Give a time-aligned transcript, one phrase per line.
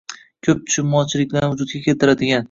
[0.45, 2.39] ko‘plab tushunmovchiliklarni vujudga keltiradigan